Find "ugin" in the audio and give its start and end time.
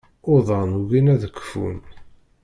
0.79-1.07